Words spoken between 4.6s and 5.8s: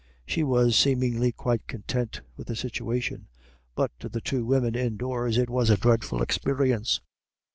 indoors it was a